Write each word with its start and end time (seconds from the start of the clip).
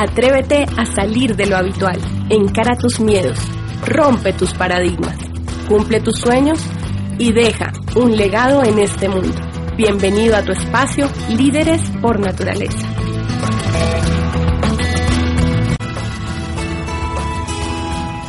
Atrévete 0.00 0.64
a 0.76 0.86
salir 0.86 1.34
de 1.34 1.46
lo 1.46 1.56
habitual, 1.56 1.98
encara 2.30 2.76
tus 2.76 3.00
miedos, 3.00 3.36
rompe 3.84 4.32
tus 4.32 4.54
paradigmas, 4.54 5.16
cumple 5.66 5.98
tus 6.00 6.20
sueños 6.20 6.64
y 7.18 7.32
deja 7.32 7.72
un 7.96 8.16
legado 8.16 8.62
en 8.62 8.78
este 8.78 9.08
mundo. 9.08 9.34
Bienvenido 9.76 10.36
a 10.36 10.44
tu 10.44 10.52
espacio 10.52 11.08
Líderes 11.30 11.82
por 12.00 12.20
Naturaleza. 12.20 12.78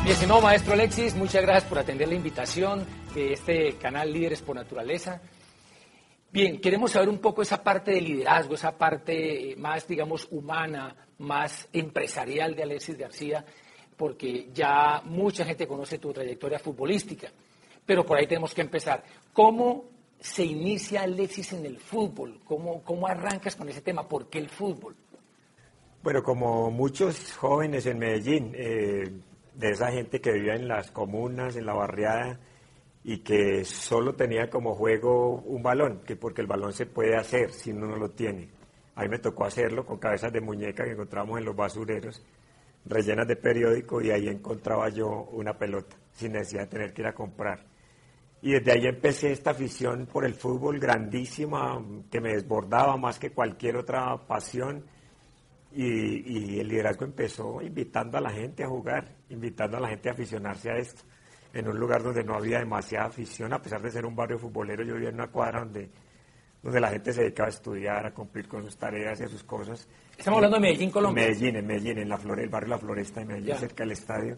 Mi 0.03 0.09
estimado 0.09 0.41
maestro 0.41 0.73
Alexis, 0.73 1.13
muchas 1.13 1.43
gracias 1.43 1.65
por 1.65 1.77
atender 1.77 2.07
la 2.07 2.15
invitación 2.15 2.83
de 3.13 3.33
este 3.33 3.73
canal 3.73 4.11
Líderes 4.11 4.41
por 4.41 4.55
Naturaleza. 4.55 5.21
Bien, 6.31 6.59
queremos 6.59 6.93
saber 6.93 7.09
un 7.09 7.20
poco 7.20 7.43
esa 7.43 7.61
parte 7.61 7.91
de 7.91 8.01
liderazgo, 8.01 8.55
esa 8.55 8.75
parte 8.75 9.53
más, 9.55 9.87
digamos, 9.87 10.27
humana, 10.31 10.95
más 11.20 11.67
empresarial 11.71 12.55
de 12.55 12.63
Alexis 12.63 12.98
García, 12.98 13.45
porque 13.95 14.49
ya 14.53 15.01
mucha 15.05 15.45
gente 15.45 15.67
conoce 15.67 15.99
tu 15.99 16.11
trayectoria 16.11 16.59
futbolística, 16.59 17.29
pero 17.85 18.05
por 18.05 18.17
ahí 18.17 18.27
tenemos 18.27 18.53
que 18.53 18.61
empezar. 18.61 19.03
¿Cómo 19.34 19.85
se 20.20 20.43
inicia 20.43 21.01
Alexis 21.01 21.53
en 21.53 21.65
el 21.65 21.79
fútbol? 21.79 22.39
¿Cómo, 22.45 22.84
cómo 22.84 23.07
arrancas 23.07 23.55
con 23.55 23.70
ese 23.70 23.81
tema? 23.81 24.07
¿Por 24.07 24.29
qué 24.29 24.39
el 24.39 24.49
fútbol? 24.49 24.95
Bueno, 26.01 26.23
como 26.23 26.71
muchos 26.71 27.35
jóvenes 27.35 27.85
en 27.85 27.99
Medellín, 27.99 28.54
eh, 28.55 29.11
de 29.54 29.70
esa 29.70 29.91
gente 29.91 30.21
que 30.21 30.31
vivía 30.31 30.55
en 30.55 30.67
las 30.67 30.91
comunas, 30.91 31.57
en 31.57 31.65
la 31.65 31.73
barriada, 31.73 32.39
y 33.04 33.20
que 33.20 33.65
solo 33.65 34.13
tenía 34.15 34.49
como 34.49 34.76
juego 34.76 35.41
un 35.45 35.61
balón, 35.61 36.01
que 36.05 36.15
porque 36.15 36.41
el 36.41 36.48
balón 36.48 36.71
se 36.71 36.85
puede 36.85 37.17
hacer 37.17 37.51
si 37.51 37.71
uno 37.71 37.87
no 37.87 37.98
lo 37.98 38.09
tiene. 38.11 38.49
A 38.99 39.03
mí 39.03 39.07
me 39.07 39.19
tocó 39.19 39.45
hacerlo 39.45 39.85
con 39.85 39.97
cabezas 39.97 40.33
de 40.33 40.41
muñeca 40.41 40.83
que 40.83 40.91
encontramos 40.91 41.39
en 41.39 41.45
los 41.45 41.55
basureros, 41.55 42.21
rellenas 42.83 43.25
de 43.29 43.37
periódico 43.37 44.01
y 44.01 44.11
ahí 44.11 44.27
encontraba 44.27 44.89
yo 44.89 45.29
una 45.31 45.57
pelota, 45.57 45.95
sin 46.11 46.33
necesidad 46.33 46.63
de 46.63 46.67
tener 46.67 46.93
que 46.93 47.03
ir 47.03 47.07
a 47.07 47.13
comprar. 47.13 47.65
Y 48.41 48.51
desde 48.51 48.73
ahí 48.73 48.87
empecé 48.87 49.31
esta 49.31 49.51
afición 49.51 50.05
por 50.05 50.25
el 50.25 50.33
fútbol 50.33 50.79
grandísima, 50.79 51.81
que 52.11 52.20
me 52.20 52.33
desbordaba 52.33 52.97
más 52.97 53.17
que 53.20 53.31
cualquier 53.31 53.77
otra 53.77 54.17
pasión. 54.27 54.83
Y, 55.71 56.55
y 56.55 56.59
el 56.59 56.67
liderazgo 56.67 57.05
empezó 57.05 57.61
invitando 57.61 58.17
a 58.17 58.21
la 58.21 58.31
gente 58.31 58.65
a 58.65 58.67
jugar, 58.67 59.15
invitando 59.29 59.77
a 59.77 59.79
la 59.79 59.87
gente 59.87 60.09
a 60.09 60.11
aficionarse 60.11 60.71
a 60.71 60.75
esto 60.75 61.03
en 61.53 61.70
un 61.70 61.79
lugar 61.79 62.03
donde 62.03 62.25
no 62.25 62.35
había 62.35 62.59
demasiada 62.59 63.05
afición, 63.05 63.53
a 63.53 63.61
pesar 63.61 63.81
de 63.81 63.91
ser 63.91 64.05
un 64.05 64.16
barrio 64.16 64.38
futbolero, 64.38 64.83
yo 64.83 64.95
vivía 64.95 65.09
en 65.09 65.16
una 65.16 65.31
cuadra 65.31 65.61
donde, 65.61 65.89
donde 66.62 66.79
la 66.79 66.90
gente 66.90 67.13
se 67.13 67.22
dedicaba 67.22 67.47
a 67.47 67.52
estudiar, 67.52 68.06
a 68.06 68.13
cumplir 68.13 68.47
con 68.47 68.63
sus 68.63 68.78
tareas 68.78 69.19
y 69.19 69.24
a 69.24 69.28
sus 69.28 69.44
cosas. 69.44 69.88
Estamos 70.18 70.38
hablando 70.38 70.57
de 70.57 70.62
Medellín, 70.62 70.91
Colombia. 70.91 71.25
Medellín, 71.25 71.56
en 71.56 71.68
Medellín, 71.68 71.97
en 72.00 72.09
la 72.09 72.18
flore, 72.18 72.44
el 72.44 72.50
barrio 72.50 72.69
La 72.69 72.78
Floresta 72.78 73.22
de 73.22 73.25
Medellín, 73.25 73.56
cerca 73.56 73.84
del 73.84 73.91
estadio. 73.94 74.38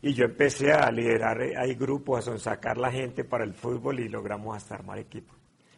Y 0.00 0.14
yo 0.14 0.26
empecé 0.26 0.72
a 0.72 0.90
liderar, 0.92 1.40
hay 1.40 1.74
grupos, 1.74 2.20
a 2.20 2.22
sonsacar 2.22 2.78
la 2.78 2.90
gente 2.90 3.24
para 3.24 3.44
el 3.44 3.52
fútbol 3.52 3.98
y 3.98 4.08
logramos 4.08 4.56
hasta 4.56 4.76
armar 4.76 4.98
equipo. 4.98 5.34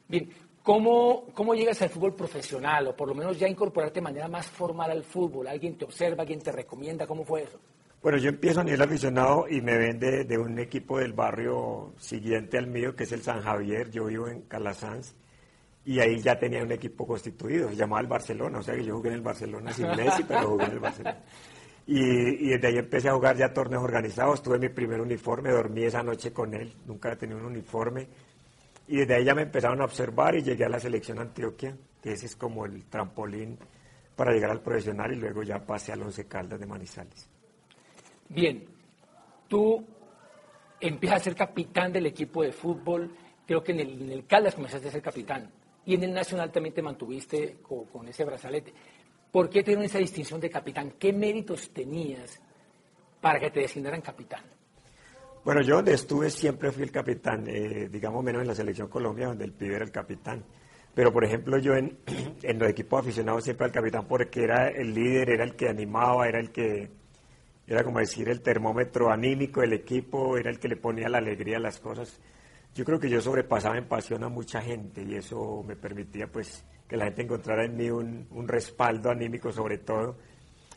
Bien, 0.07 0.29
¿cómo, 0.63 1.27
¿cómo 1.33 1.55
llegas 1.55 1.81
al 1.81 1.89
fútbol 1.89 2.15
profesional? 2.15 2.89
O 2.89 2.97
por 2.97 3.09
lo 3.09 3.15
menos 3.15 3.39
ya 3.39 3.49
incorporarte 3.49 4.01
de 4.01 4.03
manera 4.03 4.29
más 4.29 4.47
formal 4.47 4.91
al 4.91 5.05
fútbol. 5.05 5.49
¿Alguien 5.49 5.79
te 5.79 5.87
observa, 5.87 6.23
alguien 6.23 6.41
te 6.41 6.53
recomienda? 6.53 7.07
¿Cómo 7.07 7.25
fue 7.25 7.45
eso? 7.45 7.59
Bueno, 8.03 8.19
yo 8.19 8.31
empiezo 8.31 8.61
a 8.61 8.65
nivel 8.65 8.81
aficionado 8.81 9.47
y 9.49 9.61
me 9.61 9.77
ven 9.77 9.99
de, 9.99 10.39
un 10.39 10.59
equipo 10.59 10.99
del 10.99 11.13
barrio 11.13 11.93
siguiente 11.99 12.57
al 12.59 12.67
mío, 12.67 12.97
que 12.97 13.05
es 13.05 13.13
el 13.13 13.23
San 13.23 13.41
Javier. 13.43 13.91
Yo 13.91 14.07
vivo 14.07 14.29
en 14.29 14.43
Calasanz 14.43 15.15
y 15.85 15.99
ahí 15.99 16.21
ya 16.21 16.39
tenía 16.39 16.63
un 16.63 16.73
equipo 16.73 17.07
constituido, 17.07 17.71
se 17.71 17.77
llamaba 17.77 18.01
el 18.01 18.07
Barcelona. 18.07 18.59
O 18.59 18.63
sea 18.63 18.75
que 18.75 18.85
yo 18.85 18.97
jugué 18.97 19.09
en 19.09 19.15
el 19.17 19.23
Barcelona 19.23 19.73
sin 19.73 19.89
Messi, 19.89 20.25
pero 20.25 20.51
jugué 20.51 20.65
en 20.67 20.73
el 20.73 20.79
Barcelona. 20.79 21.21
Y, 21.87 22.51
desde 22.51 22.69
ahí 22.69 22.79
empecé 22.79 23.09
a 23.09 23.15
jugar 23.15 23.37
ya 23.37 23.53
torneos 23.53 23.83
organizados. 23.83 24.43
Tuve 24.43 24.59
mi 24.59 24.69
primer 24.69 25.01
uniforme, 25.01 25.51
dormí 25.51 25.85
esa 25.85 26.03
noche 26.03 26.33
con 26.33 26.55
él, 26.55 26.73
nunca 26.87 27.17
tenía 27.17 27.37
un 27.37 27.47
uniforme. 27.47 28.07
Y 28.87 28.99
desde 28.99 29.17
ahí 29.17 29.25
ya 29.25 29.35
me 29.35 29.43
empezaron 29.43 29.81
a 29.81 29.85
observar 29.85 30.35
y 30.37 30.43
llegué 30.43 30.65
a 30.65 30.69
la 30.69 30.79
selección 30.79 31.19
Antioquia, 31.19 31.77
que 32.03 32.13
ese 32.13 32.27
es 32.27 32.37
como 32.37 32.67
el 32.67 32.85
trampolín 32.85 33.59
para 34.15 34.33
llegar 34.33 34.51
al 34.51 34.61
profesional 34.61 35.13
y 35.13 35.17
luego 35.17 35.43
ya 35.43 35.65
pasé 35.65 35.93
al 35.93 36.03
Once 36.03 36.27
Caldas 36.27 36.61
de 36.61 36.67
Manizales. 36.67 37.29
Bien, 38.29 38.65
tú 39.49 39.85
empiezas 40.79 41.21
a 41.21 41.25
ser 41.25 41.35
capitán 41.35 41.93
del 41.93 42.07
equipo 42.07 42.43
de 42.43 42.53
fútbol, 42.53 43.11
creo 43.47 43.63
que 43.63 43.73
en 43.73 43.81
el, 43.81 44.27
Caldas 44.27 44.55
comenzaste 44.55 44.89
a 44.89 44.93
ser 44.93 45.03
capitán 45.03 45.51
y 45.91 45.95
en 45.95 46.05
el 46.05 46.15
Nacional 46.15 46.53
también 46.53 46.73
te 46.73 46.83
mantuviste 46.83 47.57
con, 47.63 48.07
ese 48.07 48.25
brazalete. 48.25 48.73
¿Por 49.33 49.51
qué 49.51 49.65
te 49.65 49.73
esa 49.73 49.99
distinción 49.99 50.39
de 50.39 50.49
capitán? 50.49 50.93
¿Qué 50.97 51.13
méritos 51.13 51.71
tenías 51.71 52.41
para 53.21 53.41
que 53.41 53.51
te 53.51 53.59
designaran 53.59 54.01
capitán? 54.01 54.45
Bueno, 55.45 55.63
yo 55.63 55.75
donde 55.75 55.95
estuve 55.95 56.31
siempre 56.31 56.71
fui 56.71 56.85
el 56.85 56.93
capitán, 56.93 57.45
eh, 57.49 57.89
digamos 57.91 58.23
menos 58.23 58.43
en 58.43 58.47
la 58.47 58.55
selección 58.55 58.87
Colombia, 58.87 59.27
donde 59.27 59.45
el 59.45 59.53
pibe 59.53 59.75
era 59.75 59.85
el 59.85 59.91
capitán. 59.91 60.45
Pero, 60.95 61.13
por 61.13 61.25
ejemplo, 61.25 61.59
yo 61.59 61.75
en, 61.75 61.99
en 62.43 62.59
los 62.61 62.69
equipos 62.69 63.01
aficionados 63.01 63.43
siempre 63.43 63.67
al 63.67 63.73
capitán 63.73 64.07
porque 64.07 64.45
era 64.45 64.69
el 64.69 64.95
líder, 64.95 65.31
era 65.31 65.43
el 65.43 65.57
que 65.57 65.69
animaba, 65.69 66.29
era 66.29 66.39
el 66.39 66.53
que 66.53 66.89
era 67.67 67.83
como 67.83 67.99
decir 67.99 68.29
el 68.29 68.43
termómetro 68.43 69.11
anímico 69.11 69.61
del 69.61 69.73
equipo, 69.73 70.39
era 70.39 70.51
el 70.51 70.61
que 70.61 70.69
le 70.69 70.77
ponía 70.77 71.09
la 71.09 71.19
alegría 71.19 71.57
a 71.57 71.61
las 71.61 71.81
cosas. 71.81 72.21
Yo 72.75 72.85
creo 72.85 73.01
que 73.01 73.11
yo 73.11 73.21
sobrepasaba 73.21 73.77
en 73.77 73.89
pasión 73.89 74.23
a 74.25 74.29
mucha 74.29 74.61
gente 74.61 75.03
y 75.03 75.15
eso 75.15 75.63
me 75.67 75.77
permitía 75.77 76.27
pues 76.29 76.65
que 76.89 76.97
la 76.97 77.07
gente 77.07 77.23
encontrara 77.23 77.65
en 77.65 77.77
mí 77.77 77.91
un, 77.91 78.27
respaldo 78.47 79.11
anímico 79.11 79.53
sobre 79.53 79.79
todo. 79.79 80.17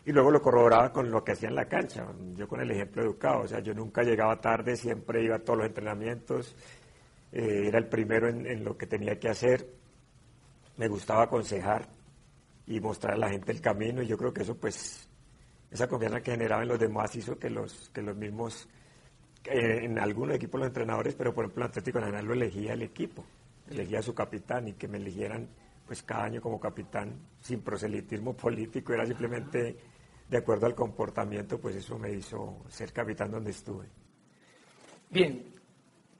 Y 0.05 0.11
luego 0.11 0.31
lo 0.31 0.41
corroboraba 0.41 0.91
con 0.91 1.09
lo 1.09 1.23
que 1.23 1.31
hacía 1.31 1.49
en 1.49 1.55
la 1.55 1.65
cancha, 1.65 2.05
yo 2.35 2.47
con 2.47 2.59
el 2.59 2.69
ejemplo 2.71 3.03
educado, 3.03 3.43
o 3.43 3.47
sea, 3.47 3.61
yo 3.61 3.73
nunca 3.73 4.03
llegaba 4.03 4.41
tarde, 4.41 4.75
siempre 4.75 5.23
iba 5.23 5.37
a 5.37 5.39
todos 5.39 5.59
los 5.59 5.67
entrenamientos, 5.67 6.53
eh, 7.31 7.67
era 7.67 7.79
el 7.79 7.87
primero 7.87 8.27
en, 8.27 8.45
en, 8.45 8.65
lo 8.65 8.77
que 8.77 8.85
tenía 8.85 9.17
que 9.17 9.29
hacer, 9.29 9.65
me 10.75 10.89
gustaba 10.89 11.23
aconsejar 11.23 11.87
y 12.67 12.81
mostrar 12.81 13.13
a 13.13 13.17
la 13.17 13.29
gente 13.29 13.53
el 13.53 13.61
camino 13.61 14.01
y 14.01 14.07
yo 14.07 14.17
creo 14.17 14.33
que 14.33 14.41
eso 14.43 14.55
pues 14.57 15.07
esa 15.73 15.87
confianza 15.87 16.21
que 16.21 16.31
generaba 16.31 16.61
en 16.61 16.69
los 16.69 16.79
demás 16.79 17.15
hizo 17.15 17.37
que 17.39 17.49
los, 17.49 17.89
que 17.89 18.03
los 18.03 18.15
mismos, 18.15 18.69
en 19.45 19.99
algunos 19.99 20.35
equipos 20.35 20.59
los 20.59 20.67
entrenadores, 20.67 21.15
pero 21.15 21.33
por 21.33 21.45
ejemplo 21.45 21.65
Atlético 21.65 21.99
Nacional 21.99 22.25
lo 22.25 22.33
elegía 22.33 22.73
el 22.73 22.81
equipo, 22.81 23.25
elegía 23.69 23.99
a 23.99 24.03
su 24.03 24.13
capitán 24.13 24.67
y 24.67 24.73
que 24.73 24.87
me 24.87 24.97
eligieran 24.97 25.47
pues 25.85 26.01
cada 26.03 26.23
año 26.23 26.41
como 26.41 26.59
capitán 26.59 27.13
sin 27.41 27.61
proselitismo 27.61 28.33
político, 28.37 28.93
era 28.93 29.05
simplemente 29.05 29.77
de 30.29 30.37
acuerdo 30.37 30.65
al 30.65 30.75
comportamiento, 30.75 31.59
pues 31.59 31.75
eso 31.75 31.99
me 31.99 32.11
hizo 32.11 32.63
ser 32.69 32.91
capitán 32.93 33.31
donde 33.31 33.51
estuve. 33.51 33.85
Bien, 35.09 35.53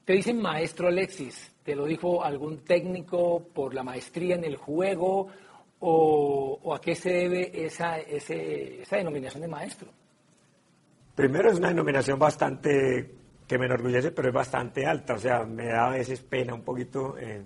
te 0.04 0.12
dicen 0.12 0.40
maestro 0.40 0.88
Alexis, 0.88 1.50
¿te 1.62 1.74
lo 1.74 1.86
dijo 1.86 2.22
algún 2.22 2.58
técnico 2.58 3.48
por 3.52 3.74
la 3.74 3.82
maestría 3.82 4.36
en 4.36 4.44
el 4.44 4.56
juego 4.56 5.28
o, 5.80 6.74
a 6.74 6.80
qué 6.80 6.94
se 6.94 7.10
debe 7.10 7.64
esa, 7.64 7.98
esa 7.98 8.96
denominación 8.96 9.40
de 9.42 9.48
maestro? 9.48 9.90
Primero 11.14 11.50
es 11.50 11.58
una 11.58 11.68
denominación 11.68 12.18
bastante 12.18 13.14
que 13.46 13.58
me 13.58 13.66
enorgullece, 13.66 14.10
pero 14.10 14.28
es 14.28 14.34
bastante 14.34 14.86
alta, 14.86 15.14
o 15.14 15.18
sea, 15.18 15.44
me 15.44 15.66
da 15.66 15.86
a 15.86 15.90
veces 15.90 16.20
pena 16.20 16.54
un 16.54 16.62
poquito, 16.62 17.16
eh, 17.18 17.44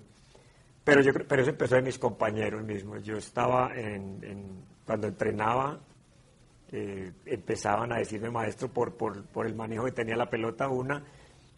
pero 0.83 1.01
yo 1.01 1.11
pero 1.27 1.41
eso 1.41 1.51
empezó 1.51 1.75
de 1.75 1.83
mis 1.83 1.99
compañeros 1.99 2.63
mismos. 2.63 3.03
Yo 3.03 3.17
estaba 3.17 3.71
en, 3.75 4.63
cuando 4.85 5.07
entrenaba, 5.07 5.77
eh, 6.71 7.11
empezaban 7.25 7.91
a 7.91 7.97
decirme 7.97 8.31
maestro 8.31 8.69
por, 8.69 8.95
por, 8.95 9.23
por, 9.25 9.45
el 9.45 9.55
manejo 9.55 9.85
que 9.85 9.91
tenía 9.91 10.15
la 10.15 10.29
pelota, 10.29 10.67
una, 10.69 11.03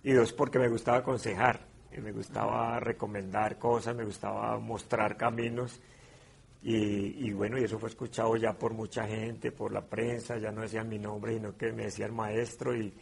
y 0.04 0.12
dos, 0.12 0.34
porque 0.34 0.60
me 0.60 0.68
gustaba 0.68 0.98
aconsejar, 0.98 1.62
me 1.98 2.12
gustaba 2.12 2.80
recomendar 2.80 3.58
cosas, 3.58 3.96
me 3.96 4.04
gustaba 4.04 4.58
mostrar 4.58 5.16
caminos, 5.16 5.80
y, 6.63 7.31
bueno, 7.31 7.58
y 7.58 7.63
eso 7.63 7.80
fue 7.80 7.90
escuchado 7.90 8.36
ya 8.36 8.54
por 8.54 8.74
mucha 8.74 9.08
gente, 9.08 9.52
por 9.52 9.72
la 9.72 9.81
prensa, 9.81 10.38
ya 10.38 10.52
no 10.52 10.62
decían 10.62 10.88
mi 10.88 11.00
nombre, 11.00 11.34
sino 11.34 11.58
que 11.58 11.72
me 11.72 11.86
decían 11.86 12.13
maestro 12.13 12.75
y, 12.75 12.94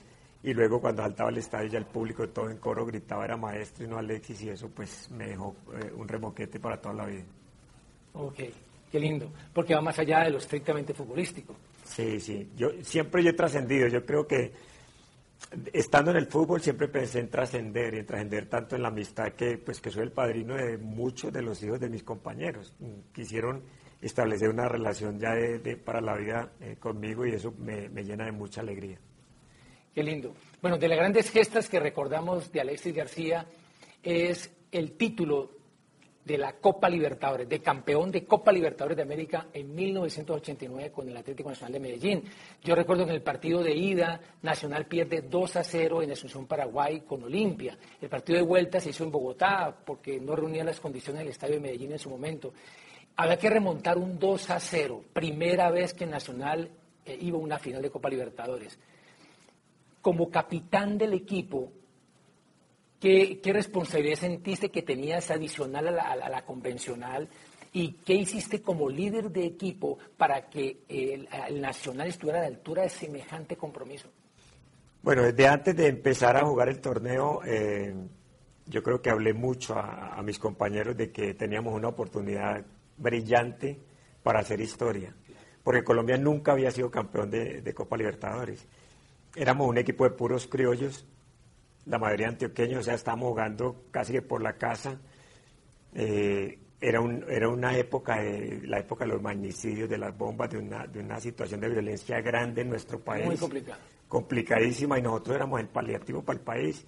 y 0.44 0.54
luego 0.54 0.80
cuando 0.80 1.04
saltaba 1.04 1.30
el 1.30 1.40
estadio 1.40 1.68
ya 1.68 1.80
el 1.80 1.86
público 1.86 2.30
todo 2.30 2.50
en 2.50 2.58
coro 2.58 2.86
gritaba 2.86 3.26
era 3.26 3.36
maestro 3.36 3.84
y 3.86 3.90
no 3.90 3.98
Alexis 3.98 4.42
y 4.44 4.50
eso 4.50 4.70
pues 4.70 5.12
me 5.12 5.28
dejó 5.28 5.56
eh, 5.74 5.92
un 5.94 6.08
remoquete 6.08 6.60
para 6.60 6.80
toda 6.80 6.96
la 6.96 7.06
vida. 7.06 7.26
Ok, 8.14 8.40
qué 8.90 9.00
lindo, 9.00 9.30
porque 9.54 9.76
va 9.76 9.82
más 9.82 10.00
allá 10.00 10.24
de 10.24 10.30
lo 10.30 10.38
estrictamente 10.38 10.94
futbolístico. 10.94 11.54
Sí, 11.84 12.20
sí, 12.22 12.50
yo 12.56 12.70
siempre 12.82 13.24
yo 13.24 13.32
he 13.32 13.34
trascendido, 13.34 13.88
yo 13.90 14.06
creo 14.06 14.26
que 14.26 14.54
estando 15.74 16.12
en 16.12 16.18
el 16.18 16.28
fútbol 16.28 16.62
siempre 16.62 16.88
pensé 16.88 17.20
en 17.20 17.30
trascender 17.30 17.94
y 17.94 18.00
en 18.00 18.06
trascender 18.06 18.48
tanto 18.48 18.76
en 18.76 18.84
la 18.84 18.90
amistad 18.90 19.34
que 19.34 19.58
pues 19.58 19.80
que 19.80 19.90
soy 19.90 20.04
el 20.04 20.12
padrino 20.12 20.56
de 20.56 20.78
muchos 20.78 21.32
de 21.34 21.42
los 21.42 21.62
hijos 21.64 21.80
de 21.80 21.90
mis 21.90 22.04
compañeros. 22.04 22.74
Quisieron 23.14 23.64
establecer 24.02 24.50
una 24.50 24.68
relación 24.68 25.20
ya 25.20 25.34
para 25.84 26.02
la 26.02 26.16
vida 26.16 26.52
eh, 26.62 26.78
conmigo 26.80 27.26
y 27.26 27.32
eso 27.32 27.54
me, 27.58 27.90
me 27.90 28.04
llena 28.04 28.26
de 28.26 28.32
mucha 28.32 28.62
alegría. 28.62 28.98
Qué 29.94 30.04
lindo. 30.04 30.34
Bueno, 30.62 30.78
de 30.78 30.88
las 30.88 30.98
grandes 30.98 31.32
gestas 31.32 31.68
que 31.68 31.80
recordamos 31.80 32.52
de 32.52 32.62
Alexis 32.62 32.96
García 32.96 33.46
es 34.04 34.52
el 34.72 34.94
título 34.94 35.59
de 36.30 36.38
la 36.38 36.54
Copa 36.54 36.88
Libertadores, 36.88 37.50
de 37.50 37.60
campeón 37.60 38.12
de 38.12 38.24
Copa 38.24 38.52
Libertadores 38.52 38.96
de 38.96 39.02
América 39.02 39.48
en 39.52 39.74
1989 39.74 40.92
con 40.92 41.10
el 41.10 41.18
Atlético 41.18 41.50
Nacional 41.50 41.74
de 41.74 41.80
Medellín. 41.80 42.24
Yo 42.64 42.76
recuerdo 42.76 43.06
que 43.06 43.10
en 43.10 43.16
el 43.16 43.24
partido 43.24 43.64
de 43.64 43.74
ida, 43.74 44.22
Nacional 44.44 44.86
pierde 44.86 45.24
2 45.24 45.56
a 45.56 45.64
0 45.64 46.04
en 46.04 46.12
Asunción, 46.12 46.46
Paraguay 46.46 47.02
con 47.02 47.24
Olimpia. 47.24 47.76
El 48.00 48.10
partido 48.10 48.38
de 48.38 48.46
vuelta 48.46 48.80
se 48.80 48.92
hizo 48.92 49.04
en 49.04 49.12
Bogotá 49.12 49.76
porque 49.84 50.20
no 50.20 50.36
reunía 50.36 50.64
las 50.64 50.80
condiciones 50.80 51.22
del 51.22 51.30
estadio 51.30 51.56
de 51.56 51.62
Medellín 51.62 51.94
en 51.94 52.00
su 52.00 52.12
momento. 52.12 52.54
Había 53.16 53.38
que 53.38 53.50
remontar 53.50 53.98
un 53.98 54.20
2 54.20 54.52
a 54.52 54.60
0, 54.60 55.06
primera 55.12 55.72
vez 55.72 55.96
que 55.96 56.06
Nacional 56.06 56.70
eh, 57.06 57.18
iba 57.22 57.40
a 57.40 57.42
una 57.42 57.58
final 57.58 57.82
de 57.82 57.90
Copa 57.90 58.08
Libertadores. 58.08 58.78
Como 60.00 60.30
capitán 60.30 60.96
del 60.96 61.14
equipo, 61.14 61.72
¿Qué, 63.00 63.40
responsabilidad 63.46 64.18
sentiste 64.18 64.70
que 64.70 64.82
tenías 64.82 65.32
adicional 65.32 65.88
a 66.00 66.30
la, 66.30 66.42
convencional? 66.46 67.30
¿Y 67.72 67.94
qué 67.94 68.14
hiciste 68.14 68.62
como 68.62 68.90
líder 68.90 69.32
de 69.32 69.46
equipo 69.46 69.98
para 70.18 70.50
que 70.50 70.82
el, 70.90 71.30
Nacional 71.62 72.08
estuviera 72.08 72.40
a 72.40 72.42
la 72.42 72.48
altura 72.48 72.84
de 72.84 72.90
semejante 72.90 73.56
compromiso? 73.56 74.10
Bueno, 75.02 75.24
desde 75.24 75.48
antes 75.48 75.78
de 75.78 75.88
empezar 75.88 76.36
a 76.36 76.46
jugar 76.46 76.68
el 76.68 76.82
torneo, 76.82 77.40
eh, 77.46 77.94
yo 78.66 78.84
creo 78.84 79.02
que 79.02 79.10
hablé 79.10 79.34
mucho 79.34 79.76
a, 79.78 80.22
mis 80.22 80.38
compañeros 80.38 80.98
de 80.98 81.10
que 81.10 81.34
teníamos 81.36 81.74
una 81.74 81.88
oportunidad 81.88 82.66
brillante 82.98 83.80
para 84.24 84.40
hacer 84.40 84.60
historia, 84.60 85.16
porque 85.64 85.86
Colombia 85.86 86.18
nunca 86.18 86.52
había 86.52 86.70
sido 86.70 86.92
campeón 86.92 87.32
de, 87.32 87.62
de 87.62 87.74
Copa 87.74 87.96
Libertadores. 87.96 88.68
Éramos 89.36 89.70
un 89.70 89.78
equipo 89.78 90.04
de 90.04 90.10
puros 90.10 90.48
criollos 90.48 91.06
la 91.86 91.98
mayoría 91.98 92.28
antioqueños, 92.28 92.80
o 92.80 92.84
sea, 92.84 92.94
estábamos 92.94 93.30
jugando 93.30 93.86
casi 93.92 94.14
que 94.14 94.22
por 94.22 94.42
la 94.42 94.54
casa. 94.54 95.00
Eh, 95.94 96.60
era, 96.82 97.02
un, 97.02 97.26
era 97.28 97.50
una 97.50 97.76
época, 97.78 98.22
de, 98.22 98.62
la 98.64 98.80
época 98.80 99.06
de 99.06 99.12
los 99.12 99.22
magnicidios, 99.22 99.90
de 99.90 99.98
las 99.98 100.18
bombas, 100.18 100.50
de 100.50 100.60
una, 100.60 100.88
de 100.88 101.00
una 101.00 101.20
situación 101.20 101.60
de 101.60 101.70
violencia 101.70 102.22
grande 102.22 102.62
en 102.62 102.70
nuestro 102.70 103.00
país. 103.00 103.26
Muy 103.26 103.38
complicada. 103.38 103.80
Complicadísima 104.08 104.98
y 104.98 105.02
nosotros 105.02 105.36
éramos 105.36 105.60
el 105.60 105.68
paliativo 105.68 106.24
para 106.24 106.40
el 106.40 106.46
país. 106.46 106.86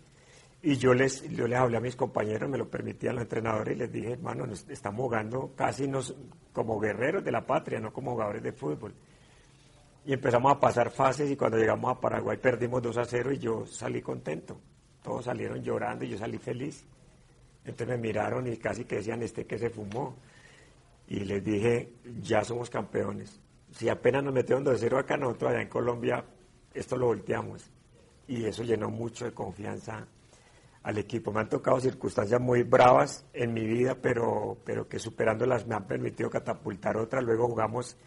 Y 0.63 0.77
yo 0.77 0.93
les, 0.93 1.23
yo 1.29 1.47
les 1.47 1.57
hablé 1.57 1.77
a 1.77 1.81
mis 1.81 1.95
compañeros, 1.95 2.49
me 2.49 2.57
lo 2.57 2.69
permitían 2.69 3.15
los 3.15 3.23
entrenadores 3.23 3.75
y 3.75 3.79
les 3.79 3.91
dije, 3.91 4.13
hermano, 4.13 4.45
nos 4.45 4.69
estamos 4.69 5.01
jugando 5.01 5.53
casi 5.55 5.87
nos, 5.87 6.15
como 6.53 6.79
guerreros 6.79 7.23
de 7.23 7.31
la 7.31 7.45
patria, 7.45 7.79
no 7.79 7.91
como 7.91 8.11
jugadores 8.11 8.43
de 8.43 8.51
fútbol. 8.51 8.93
Y 10.05 10.13
empezamos 10.13 10.51
a 10.51 10.59
pasar 10.59 10.91
fases 10.91 11.29
y 11.29 11.35
cuando 11.35 11.57
llegamos 11.57 11.91
a 11.91 11.99
Paraguay 11.99 12.37
perdimos 12.37 12.81
2 12.81 12.97
a 12.97 13.05
0 13.05 13.33
y 13.33 13.39
yo 13.39 13.65
salí 13.65 14.01
contento 14.01 14.59
todos 15.03 15.25
salieron 15.25 15.63
llorando 15.63 16.05
y 16.05 16.09
yo 16.09 16.17
salí 16.17 16.37
feliz. 16.37 16.85
Entonces 17.65 17.87
me 17.87 17.97
miraron 17.97 18.47
y 18.47 18.57
casi 18.57 18.85
que 18.85 18.97
decían, 18.97 19.21
este 19.21 19.45
que 19.45 19.57
se 19.57 19.69
fumó. 19.69 20.15
Y 21.07 21.21
les 21.21 21.43
dije, 21.43 21.93
ya 22.21 22.43
somos 22.43 22.69
campeones. 22.69 23.39
Si 23.71 23.89
apenas 23.89 24.23
nos 24.23 24.33
metieron 24.33 24.65
2-0 24.65 24.99
acá, 24.99 25.17
nosotros 25.17 25.51
allá 25.51 25.61
en 25.61 25.69
Colombia, 25.69 26.23
esto 26.73 26.97
lo 26.97 27.07
volteamos. 27.07 27.69
Y 28.27 28.45
eso 28.45 28.63
llenó 28.63 28.89
mucho 28.89 29.25
de 29.25 29.33
confianza 29.33 30.07
al 30.83 30.97
equipo. 30.97 31.31
Me 31.31 31.41
han 31.41 31.49
tocado 31.49 31.79
circunstancias 31.79 32.39
muy 32.39 32.63
bravas 32.63 33.25
en 33.33 33.53
mi 33.53 33.65
vida, 33.65 33.95
pero, 34.01 34.57
pero 34.63 34.87
que 34.87 34.99
superándolas 34.99 35.67
me 35.67 35.75
han 35.75 35.85
permitido 35.85 36.29
catapultar 36.29 36.97
otras. 36.97 37.23
Luego 37.23 37.47
jugamos 37.47 37.97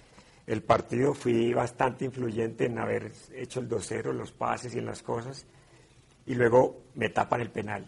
el 0.47 0.62
partido, 0.62 1.14
fui 1.14 1.52
bastante 1.52 2.05
influyente 2.05 2.67
en 2.67 2.79
haber 2.79 3.12
hecho 3.35 3.61
el 3.61 3.69
2-0, 3.69 4.12
los 4.12 4.32
pases 4.32 4.75
y 4.75 4.79
en 4.79 4.87
las 4.87 5.02
cosas 5.02 5.47
y 6.26 6.35
luego 6.35 6.82
me 6.94 7.09
tapan 7.09 7.41
el 7.41 7.50
penal. 7.50 7.87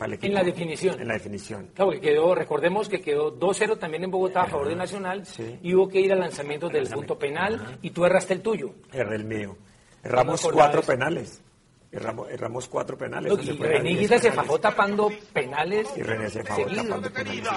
en 0.00 0.34
la 0.34 0.42
definición. 0.42 1.00
En 1.00 1.08
la 1.08 1.14
definición. 1.14 1.70
Claro, 1.74 1.90
que 1.92 2.00
quedó, 2.00 2.34
recordemos 2.34 2.88
que 2.88 3.00
quedó 3.00 3.38
2-0 3.38 3.78
también 3.78 4.04
en 4.04 4.10
Bogotá 4.10 4.42
a 4.42 4.46
favor 4.46 4.68
de 4.68 4.76
Nacional 4.76 5.24
y 5.62 5.74
hubo 5.74 5.88
que 5.88 6.00
ir 6.00 6.12
al 6.12 6.20
lanzamiento 6.20 6.68
del 6.68 6.88
punto 6.88 7.18
penal 7.18 7.78
y 7.82 7.90
tú 7.90 8.04
erraste 8.04 8.34
el 8.34 8.42
tuyo. 8.42 8.74
Erré 8.92 9.16
el 9.16 9.24
mío. 9.24 9.56
Erramos 10.02 10.46
cuatro 10.52 10.82
penales. 10.82 11.42
Erramos, 11.90 12.30
erramos, 12.30 12.68
cuatro 12.68 12.98
penales. 12.98 13.32
y 13.42 13.52
René 13.52 14.06
se 14.18 14.30
fajó 14.30 14.60
tapando 14.60 15.10
penales. 15.32 15.88
Y 15.96 16.02
René 16.02 16.28
se 16.28 16.44
fajó 16.44 16.66
tapando 16.66 17.10
penales. 17.10 17.48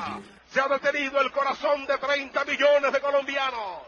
Se 0.49 0.59
ha 0.61 0.67
detenido 0.67 1.19
el 1.21 1.31
corazón 1.31 1.85
de 1.85 1.97
30 1.97 2.45
millones 2.45 2.93
de 2.93 2.99
colombianos. 3.01 3.81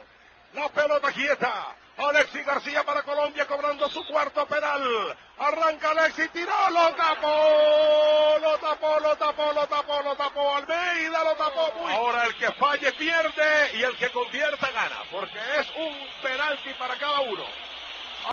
La 0.54 0.70
pelota 0.70 1.12
quieta. 1.12 1.76
Alexis 1.98 2.46
García 2.46 2.84
para 2.84 3.04
Colombia 3.04 3.46
cobrando 3.46 3.88
su 3.90 4.06
cuarto 4.08 4.46
penal. 4.48 5.16
Arranca 5.38 5.92
Alexis, 5.92 6.32
tiró, 6.32 6.52
lo 6.72 6.90
tapó, 6.96 8.38
lo 8.42 8.58
tapó, 8.58 9.00
lo 9.00 9.16
tapó, 9.16 9.54
lo 9.54 9.68
tapó, 9.68 10.02
lo 10.02 10.16
tapó. 10.16 10.56
Almeida 10.56 11.24
lo 11.24 11.36
tapó 11.36 11.72
muy. 11.80 11.94
Ahora 11.94 12.26
el 12.26 12.36
que 12.36 12.52
falle 12.54 12.92
pierde 12.94 13.78
y 13.78 13.84
el 13.84 13.96
que 13.98 14.10
convierta 14.12 14.72
gana, 14.72 14.98
porque 15.12 15.38
es 15.60 15.68
un 15.78 15.96
penalti 16.22 16.74
para 16.80 16.96
cada 16.96 17.20
uno. 17.22 17.44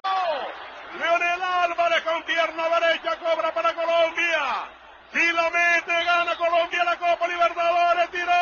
¡Oh! 0.05 0.99
Leonel 0.99 1.43
Álvarez 1.43 2.03
con 2.03 2.23
pierna 2.25 2.69
derecha 2.81 3.17
cobra 3.19 3.53
para 3.53 3.75
Colombia. 3.75 4.69
Si 5.13 5.27
lo 5.33 5.51
mete, 5.51 6.05
gana 6.05 6.35
Colombia 6.37 6.85
la 6.85 6.97
Copa 6.97 7.29
Libertadores. 7.29 8.11
Tiró, 8.11 8.33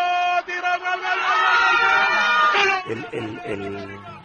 tiró, 0.47 0.79
gol, 0.79 1.01
gol, 1.01 1.21
gol. 2.55 2.83
El, 2.87 3.09
el, 3.13 3.41
el 3.45 4.18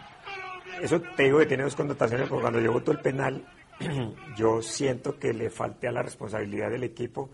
eso 0.82 1.00
te 1.16 1.24
digo 1.24 1.38
que 1.38 1.46
tiene 1.46 1.64
dos 1.64 1.76
connotaciones, 1.76 2.28
porque 2.28 2.42
cuando 2.42 2.60
yo 2.60 2.72
voto 2.72 2.92
el 2.92 3.00
penal, 3.00 3.44
yo 4.36 4.62
siento 4.62 5.18
que 5.18 5.32
le 5.32 5.50
falté 5.50 5.88
a 5.88 5.92
la 5.92 6.02
responsabilidad 6.02 6.70
del 6.70 6.84
equipo, 6.84 7.30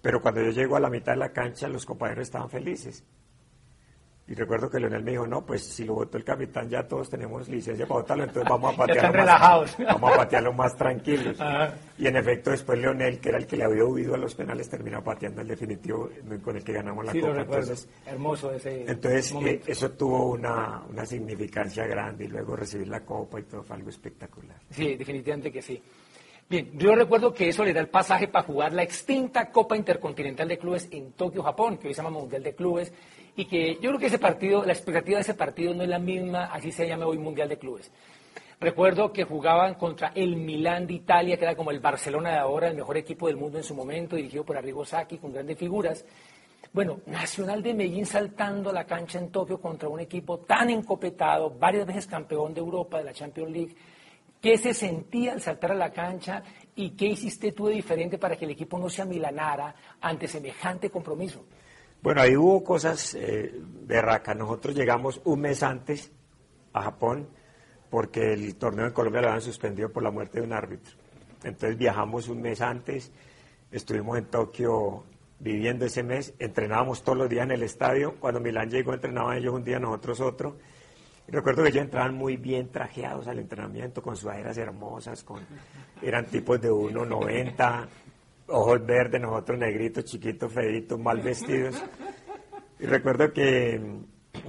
pero 0.00 0.20
cuando 0.20 0.42
yo 0.42 0.50
llego 0.50 0.76
a 0.76 0.80
la 0.80 0.90
mitad 0.90 1.12
de 1.12 1.18
la 1.18 1.32
cancha, 1.32 1.68
los 1.68 1.84
compañeros 1.84 2.22
estaban 2.22 2.50
felices. 2.50 3.04
Y 4.28 4.34
recuerdo 4.34 4.68
que 4.68 4.78
Leonel 4.78 5.02
me 5.02 5.12
dijo, 5.12 5.26
no, 5.26 5.44
pues 5.44 5.64
si 5.64 5.84
lo 5.84 5.94
votó 5.94 6.18
el 6.18 6.24
capitán 6.24 6.68
ya 6.68 6.86
todos 6.86 7.08
tenemos 7.08 7.48
licencia 7.48 7.86
para 7.86 8.00
votarlo, 8.00 8.24
entonces 8.24 8.48
vamos 8.50 8.74
a 8.74 8.76
patearlo, 8.76 9.24
más, 9.24 9.78
vamos 9.86 10.12
a 10.12 10.16
patearlo 10.16 10.52
más 10.52 10.76
tranquilos. 10.76 11.38
Y 11.96 12.06
en 12.06 12.16
efecto 12.16 12.50
después 12.50 12.78
Leonel, 12.78 13.20
que 13.20 13.30
era 13.30 13.38
el 13.38 13.46
que 13.46 13.56
le 13.56 13.64
había 13.64 13.84
huido 13.84 14.14
a 14.14 14.18
los 14.18 14.34
penales, 14.34 14.68
terminó 14.68 15.02
pateando 15.02 15.40
el 15.40 15.48
definitivo 15.48 16.10
con 16.42 16.56
el 16.56 16.62
que 16.62 16.74
ganamos 16.74 17.06
la 17.06 17.12
Copa. 17.12 17.40
entonces, 17.40 17.88
Hermoso 18.04 18.52
ese 18.52 18.84
Entonces 18.86 19.32
eh, 19.32 19.62
eso 19.66 19.90
tuvo 19.92 20.32
una, 20.32 20.82
una 20.90 21.06
significancia 21.06 21.86
grande 21.86 22.26
y 22.26 22.28
luego 22.28 22.54
recibir 22.54 22.88
la 22.88 23.00
Copa 23.00 23.40
y 23.40 23.44
todo 23.44 23.62
fue 23.62 23.76
algo 23.76 23.88
espectacular. 23.88 24.58
Sí, 24.70 24.94
definitivamente 24.96 25.50
que 25.50 25.62
sí. 25.62 25.82
Bien, 26.50 26.70
yo 26.78 26.94
recuerdo 26.94 27.34
que 27.34 27.50
eso 27.50 27.62
le 27.62 27.74
da 27.74 27.80
el 27.80 27.90
pasaje 27.90 28.26
para 28.26 28.46
jugar 28.46 28.72
la 28.72 28.82
extinta 28.82 29.50
Copa 29.50 29.76
Intercontinental 29.76 30.48
de 30.48 30.56
Clubes 30.56 30.88
en 30.90 31.12
Tokio, 31.12 31.42
Japón, 31.42 31.76
que 31.76 31.88
hoy 31.88 31.94
se 31.94 32.02
llama 32.02 32.18
Mundial 32.18 32.42
de 32.42 32.54
Clubes, 32.54 32.90
y 33.36 33.44
que 33.44 33.74
yo 33.74 33.90
creo 33.90 33.98
que 33.98 34.06
ese 34.06 34.18
partido, 34.18 34.64
la 34.64 34.72
expectativa 34.72 35.18
de 35.18 35.22
ese 35.22 35.34
partido 35.34 35.74
no 35.74 35.82
es 35.82 35.90
la 35.90 35.98
misma, 35.98 36.46
así 36.46 36.72
se 36.72 36.88
llama 36.88 37.04
hoy 37.04 37.18
Mundial 37.18 37.50
de 37.50 37.58
Clubes. 37.58 37.92
Recuerdo 38.60 39.12
que 39.12 39.24
jugaban 39.24 39.74
contra 39.74 40.12
el 40.14 40.36
Milán 40.36 40.86
de 40.86 40.94
Italia, 40.94 41.36
que 41.36 41.44
era 41.44 41.54
como 41.54 41.70
el 41.70 41.80
Barcelona 41.80 42.30
de 42.30 42.38
ahora, 42.38 42.68
el 42.68 42.76
mejor 42.76 42.96
equipo 42.96 43.26
del 43.26 43.36
mundo 43.36 43.58
en 43.58 43.64
su 43.64 43.74
momento, 43.74 44.16
dirigido 44.16 44.42
por 44.42 44.56
Arrigo 44.56 44.86
Sacchi, 44.86 45.18
con 45.18 45.34
grandes 45.34 45.58
figuras. 45.58 46.02
Bueno, 46.72 47.00
Nacional 47.04 47.62
de 47.62 47.74
Medellín 47.74 48.06
saltando 48.06 48.70
a 48.70 48.72
la 48.72 48.86
cancha 48.86 49.18
en 49.18 49.30
Tokio 49.30 49.60
contra 49.60 49.90
un 49.90 50.00
equipo 50.00 50.38
tan 50.38 50.70
encopetado, 50.70 51.50
varias 51.50 51.86
veces 51.86 52.06
campeón 52.06 52.54
de 52.54 52.60
Europa, 52.60 52.96
de 52.96 53.04
la 53.04 53.12
Champions 53.12 53.50
League, 53.50 53.76
¿Qué 54.40 54.56
se 54.56 54.72
sentía 54.72 55.32
al 55.32 55.40
saltar 55.40 55.72
a 55.72 55.74
la 55.74 55.92
cancha 55.92 56.42
y 56.76 56.90
qué 56.90 57.06
hiciste 57.06 57.52
tú 57.52 57.66
de 57.66 57.74
diferente 57.74 58.18
para 58.18 58.36
que 58.36 58.44
el 58.44 58.52
equipo 58.52 58.78
no 58.78 58.88
se 58.88 59.02
amilanara 59.02 59.74
ante 60.00 60.28
semejante 60.28 60.90
compromiso? 60.90 61.44
Bueno, 62.00 62.20
ahí 62.20 62.36
hubo 62.36 62.62
cosas 62.62 63.14
eh, 63.14 63.52
berracas. 63.84 64.36
Nosotros 64.36 64.76
llegamos 64.76 65.20
un 65.24 65.40
mes 65.40 65.64
antes 65.64 66.12
a 66.72 66.82
Japón 66.82 67.28
porque 67.90 68.32
el 68.32 68.54
torneo 68.56 68.86
en 68.86 68.92
Colombia 68.92 69.22
lo 69.22 69.28
habían 69.28 69.42
suspendido 69.42 69.90
por 69.90 70.04
la 70.04 70.12
muerte 70.12 70.38
de 70.38 70.46
un 70.46 70.52
árbitro. 70.52 70.94
Entonces 71.42 71.76
viajamos 71.76 72.28
un 72.28 72.40
mes 72.40 72.60
antes, 72.60 73.10
estuvimos 73.72 74.18
en 74.18 74.26
Tokio 74.26 75.04
viviendo 75.40 75.84
ese 75.86 76.02
mes, 76.02 76.34
entrenábamos 76.38 77.02
todos 77.02 77.18
los 77.18 77.28
días 77.28 77.44
en 77.44 77.52
el 77.52 77.62
estadio. 77.62 78.16
Cuando 78.20 78.40
Milán 78.40 78.70
llegó, 78.70 78.94
entrenaban 78.94 79.36
ellos 79.36 79.54
un 79.54 79.64
día, 79.64 79.80
nosotros 79.80 80.20
otro 80.20 80.58
Recuerdo 81.28 81.62
que 81.62 81.68
ellos 81.68 81.84
entraban 81.84 82.14
muy 82.14 82.36
bien 82.36 82.70
trajeados 82.70 83.28
al 83.28 83.38
entrenamiento, 83.38 84.00
con 84.00 84.16
sudaderas 84.16 84.56
hermosas, 84.56 85.22
con, 85.22 85.40
eran 86.02 86.26
tipos 86.26 86.60
de 86.60 86.70
1,90, 86.70 87.86
ojos 88.48 88.86
verdes, 88.86 89.20
nosotros 89.20 89.58
negritos, 89.58 90.04
chiquitos, 90.04 90.52
feitos, 90.52 90.98
mal 90.98 91.20
vestidos. 91.20 91.82
Y 92.80 92.86
recuerdo 92.86 93.30
que, 93.32 93.78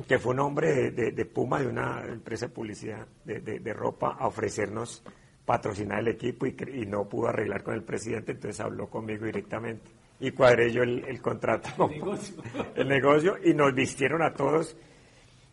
que 0.08 0.20
fue 0.20 0.34
un 0.34 0.40
hombre 0.40 0.92
de, 0.92 1.26
Puma, 1.26 1.60
de 1.60 1.68
una 1.68 2.02
empresa 2.08 2.48
de 2.48 2.54
publicidad 2.54 3.06
de, 3.26 3.42
de, 3.42 3.74
ropa, 3.74 4.16
a 4.18 4.28
ofrecernos 4.28 5.04
patrocinar 5.46 6.00
el 6.00 6.10
equipo 6.10 6.46
y, 6.46 6.56
y, 6.74 6.86
no 6.86 7.10
pudo 7.10 7.28
arreglar 7.28 7.64
con 7.64 7.74
el 7.74 7.84
presidente, 7.84 8.32
entonces 8.34 8.62
habló 8.62 8.88
conmigo 8.88 9.26
directamente 9.26 9.92
y 10.20 10.32
cuadré 10.32 10.72
yo 10.72 10.84
el, 10.84 11.22
contrato, 11.22 11.70
el 11.90 12.00
negocio. 12.00 12.44
el 12.76 12.88
negocio, 12.88 13.38
y 13.44 13.54
nos 13.54 13.74
vistieron 13.74 14.22
a 14.22 14.34
todos. 14.34 14.76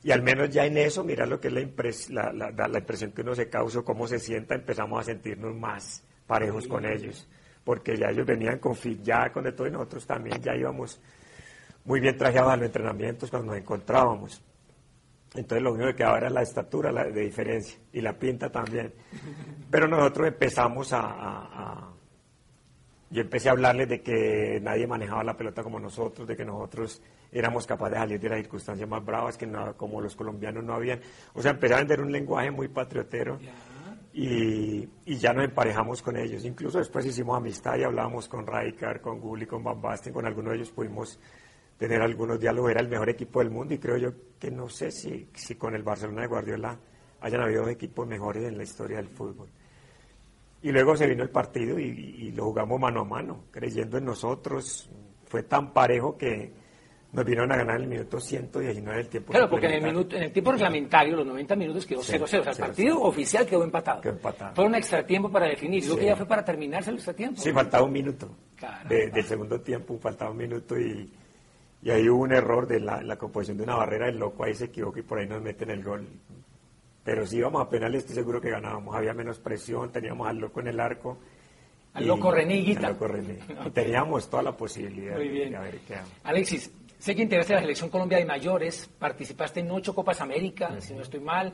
Y 0.06 0.12
al 0.12 0.22
menos 0.22 0.48
ya 0.50 0.64
en 0.64 0.78
eso, 0.78 1.02
mira 1.02 1.26
lo 1.26 1.40
que 1.40 1.48
es 1.48 2.10
la, 2.10 2.32
la, 2.32 2.52
la, 2.52 2.68
la 2.68 2.78
impresión 2.78 3.10
que 3.10 3.22
uno 3.22 3.34
se 3.34 3.48
causa, 3.48 3.82
cómo 3.82 4.06
se 4.06 4.20
sienta, 4.20 4.54
empezamos 4.54 5.00
a 5.00 5.02
sentirnos 5.02 5.52
más 5.56 6.06
parejos 6.28 6.68
con 6.68 6.86
ellos, 6.86 7.28
porque 7.64 7.96
ya 7.96 8.10
ellos 8.10 8.24
venían 8.24 8.60
con 8.60 8.76
fit, 8.76 9.02
ya 9.02 9.32
con 9.32 9.42
de 9.42 9.50
todo 9.50 9.66
y 9.66 9.72
nosotros 9.72 10.06
también 10.06 10.40
ya 10.40 10.54
íbamos 10.54 11.00
muy 11.84 11.98
bien 11.98 12.16
trajeados 12.16 12.52
a 12.52 12.56
los 12.56 12.66
entrenamientos 12.66 13.28
cuando 13.32 13.50
nos 13.50 13.60
encontrábamos. 13.60 14.40
Entonces 15.34 15.60
lo 15.60 15.72
único 15.72 15.88
que 15.88 15.96
quedaba 15.96 16.18
era 16.18 16.30
la 16.30 16.42
estatura 16.42 16.92
la, 16.92 17.02
de 17.06 17.22
diferencia 17.22 17.76
y 17.92 18.00
la 18.00 18.16
pinta 18.16 18.48
también. 18.48 18.94
Pero 19.68 19.88
nosotros 19.88 20.28
empezamos 20.28 20.90
a 20.92 21.95
yo 23.08 23.22
empecé 23.22 23.48
a 23.48 23.52
hablarles 23.52 23.88
de 23.88 24.00
que 24.02 24.60
nadie 24.60 24.86
manejaba 24.86 25.22
la 25.22 25.36
pelota 25.36 25.62
como 25.62 25.78
nosotros, 25.78 26.26
de 26.26 26.36
que 26.36 26.44
nosotros 26.44 27.00
éramos 27.30 27.66
capaces 27.66 27.94
de 27.94 27.98
salir 27.98 28.20
de 28.20 28.28
las 28.28 28.38
circunstancias 28.38 28.88
más 28.88 29.04
bravas, 29.04 29.36
que 29.36 29.48
como 29.76 30.00
los 30.00 30.16
colombianos 30.16 30.64
no 30.64 30.74
habían. 30.74 31.00
O 31.34 31.42
sea, 31.42 31.52
empecé 31.52 31.74
a 31.74 31.78
vender 31.78 32.00
un 32.00 32.10
lenguaje 32.10 32.50
muy 32.50 32.68
patriotero 32.68 33.38
y, 34.12 34.88
ya 35.06 35.32
nos 35.32 35.44
emparejamos 35.44 36.02
con 36.02 36.16
ellos. 36.16 36.44
Incluso 36.44 36.78
después 36.78 37.06
hicimos 37.06 37.36
amistad 37.36 37.76
y 37.76 37.84
hablábamos 37.84 38.28
con 38.28 38.46
Raikar, 38.46 39.00
con 39.00 39.20
Gulli, 39.20 39.46
con 39.46 39.62
Van 39.62 39.80
Basten, 39.80 40.12
con 40.12 40.26
algunos 40.26 40.52
de 40.52 40.56
ellos 40.56 40.70
pudimos 40.70 41.18
tener 41.78 42.02
algunos 42.02 42.40
diálogos. 42.40 42.72
Era 42.72 42.80
el 42.80 42.88
mejor 42.88 43.10
equipo 43.10 43.38
del 43.38 43.50
mundo 43.50 43.74
y 43.74 43.78
creo 43.78 43.98
yo 43.98 44.10
que 44.38 44.50
no 44.50 44.68
sé 44.68 44.90
si, 44.90 45.28
si 45.32 45.54
con 45.54 45.74
el 45.76 45.84
Barcelona 45.84 46.22
de 46.22 46.28
Guardiola 46.28 46.76
hayan 47.20 47.40
habido 47.40 47.68
equipos 47.68 48.06
mejores 48.06 48.44
en 48.44 48.56
la 48.56 48.64
historia 48.64 48.96
del 48.96 49.08
fútbol. 49.08 49.48
Y 50.66 50.72
luego 50.72 50.96
se 50.96 51.06
vino 51.06 51.22
el 51.22 51.30
partido 51.30 51.78
y, 51.78 52.32
lo 52.32 52.46
jugamos 52.46 52.80
mano 52.80 53.02
a 53.02 53.04
mano, 53.04 53.44
creyendo 53.52 53.98
en 53.98 54.04
nosotros. 54.04 54.90
Fue 55.26 55.44
tan 55.44 55.72
parejo 55.72 56.18
que 56.18 56.52
nos 57.12 57.24
vinieron 57.24 57.52
a 57.52 57.56
ganar 57.56 57.80
el 57.80 57.86
minuto 57.86 58.18
119 58.18 58.98
del 58.98 59.08
tiempo. 59.08 59.30
Claro, 59.30 59.48
porque 59.48 59.66
en 59.66 59.74
el, 59.74 59.82
minuto, 59.82 60.16
en 60.16 60.24
el 60.24 60.32
tiempo 60.32 60.50
reglamentario, 60.50 61.14
los 61.14 61.24
90 61.24 61.54
minutos 61.54 61.86
quedó 61.86 62.00
0-0. 62.00 62.20
o 62.20 62.26
sea, 62.26 62.40
el 62.40 62.56
partido 62.56 63.00
oficial 63.00 63.46
quedó 63.46 63.62
empatado. 63.62 64.00
Quedó 64.00 64.14
empatado. 64.14 64.56
Fue 64.56 64.64
un 64.64 64.74
extra 64.74 65.06
tiempo 65.06 65.30
para 65.30 65.46
definir. 65.46 65.86
Lo 65.86 65.96
que 65.96 66.06
ya 66.06 66.16
fue 66.16 66.26
para 66.26 66.44
terminarse 66.44 66.90
el 66.90 66.96
extra 66.96 67.14
tiempo. 67.14 67.40
Sí, 67.40 67.52
faltaba 67.52 67.84
un 67.84 67.92
minuto. 67.92 68.28
del 68.88 69.24
segundo 69.24 69.60
tiempo 69.60 69.96
faltaba 70.00 70.32
un 70.32 70.38
minuto 70.38 70.76
y, 70.76 71.08
y 71.80 71.90
ahí 71.90 72.08
hubo 72.08 72.24
un 72.24 72.32
error 72.32 72.66
de 72.66 72.80
la, 72.80 73.00
la 73.02 73.14
composición 73.14 73.56
de 73.56 73.62
una 73.62 73.76
barrera. 73.76 74.08
El 74.08 74.18
loco 74.18 74.42
ahí 74.42 74.56
se 74.56 74.64
equivocó 74.64 74.98
y 74.98 75.02
por 75.02 75.20
ahí 75.20 75.28
nos 75.28 75.40
meten 75.40 75.70
el 75.70 75.84
gol. 75.84 76.08
Pero 77.06 77.24
si 77.24 77.36
íbamos 77.36 77.62
a 77.62 77.70
penales, 77.70 78.00
estoy 78.00 78.16
seguro 78.16 78.40
que 78.40 78.50
ganábamos. 78.50 78.96
Había 78.96 79.14
menos 79.14 79.38
presión, 79.38 79.92
teníamos 79.92 80.26
al 80.28 80.38
loco 80.38 80.58
en 80.58 80.66
el 80.66 80.80
arco. 80.80 81.16
Al 81.94 82.04
loco 82.04 82.32
Reneguita. 82.32 82.88
Al 82.88 82.94
loco 82.94 83.06
René. 83.06 83.38
Y 83.64 83.70
teníamos 83.70 84.28
toda 84.28 84.42
la 84.42 84.56
posibilidad 84.56 85.14
Muy 85.14 85.28
bien. 85.28 85.52
de 85.52 85.80
qué 85.86 85.94
Alexis, 86.24 86.68
sé 86.98 87.14
que 87.14 87.22
integraste 87.22 87.54
la 87.54 87.60
selección 87.60 87.90
Colombia 87.90 88.18
de 88.18 88.24
mayores, 88.24 88.90
participaste 88.98 89.60
en 89.60 89.70
ocho 89.70 89.94
Copas 89.94 90.20
América, 90.20 90.80
si 90.80 90.94
no 90.94 91.02
estoy 91.02 91.20
mal. 91.20 91.52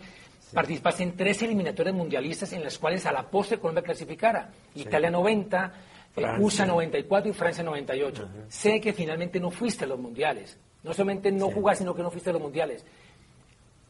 Participaste 0.55 1.03
en 1.03 1.17
tres 1.17 1.43
eliminatorias 1.43 1.95
mundialistas 1.95 2.51
en 2.55 2.65
las 2.65 2.79
cuales 2.79 3.05
a 3.05 3.13
la 3.13 3.31
postre 3.31 3.59
Colombia 3.59 3.83
clasificara. 3.83 4.51
Italia 4.75 5.11
90, 5.11 5.73
eh, 6.17 6.25
USA 6.39 6.65
94 6.65 7.31
y 7.31 7.35
Francia 7.35 7.63
98. 7.63 8.29
Sé 8.49 8.81
que 8.81 8.95
finalmente 8.95 9.39
no 9.39 9.51
fuiste 9.51 9.85
a 9.85 9.89
los 9.89 9.99
mundiales. 9.99 10.59
No 10.83 10.95
solamente 10.95 11.31
no 11.31 11.51
jugaste, 11.51 11.85
sino 11.85 11.95
que 11.95 12.03
no 12.03 12.11
fuiste 12.11 12.31
a 12.31 12.33
los 12.33 12.41
mundiales. 12.41 12.87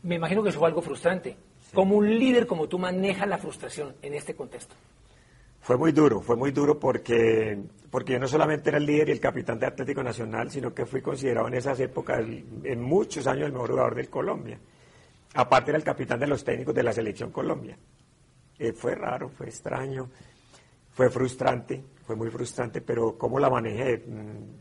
Me 0.02 0.16
imagino 0.16 0.42
que 0.42 0.48
eso 0.48 0.58
fue 0.58 0.66
algo 0.66 0.82
frustrante. 0.82 1.36
Como 1.72 1.96
un 1.96 2.18
líder, 2.18 2.46
como 2.46 2.68
tú 2.68 2.78
manejas 2.78 3.28
la 3.28 3.38
frustración 3.38 3.94
en 4.02 4.14
este 4.14 4.34
contexto. 4.34 4.74
Fue 5.62 5.76
muy 5.76 5.92
duro, 5.92 6.20
fue 6.20 6.34
muy 6.36 6.50
duro 6.50 6.78
porque, 6.78 7.56
porque 7.88 8.14
yo 8.14 8.18
no 8.18 8.26
solamente 8.26 8.68
era 8.68 8.78
el 8.78 8.86
líder 8.86 9.10
y 9.10 9.12
el 9.12 9.20
capitán 9.20 9.60
de 9.60 9.66
Atlético 9.66 10.02
Nacional, 10.02 10.50
sino 10.50 10.74
que 10.74 10.86
fui 10.86 11.00
considerado 11.00 11.46
en 11.46 11.54
esas 11.54 11.78
épocas, 11.78 12.20
en 12.64 12.82
muchos 12.82 13.26
años, 13.28 13.46
el 13.46 13.52
mejor 13.52 13.70
jugador 13.70 13.94
del 13.94 14.10
Colombia. 14.10 14.58
Aparte 15.34 15.70
era 15.70 15.78
el 15.78 15.84
capitán 15.84 16.18
de 16.18 16.26
los 16.26 16.42
técnicos 16.42 16.74
de 16.74 16.82
la 16.82 16.92
selección 16.92 17.30
Colombia. 17.30 17.78
Eh, 18.58 18.72
fue 18.72 18.96
raro, 18.96 19.28
fue 19.28 19.46
extraño, 19.46 20.10
fue 20.90 21.08
frustrante, 21.10 21.82
fue 22.04 22.16
muy 22.16 22.28
frustrante, 22.28 22.80
pero 22.80 23.16
¿cómo 23.16 23.38
la 23.38 23.48
manejé? 23.48 23.98
Mm, 23.98 24.60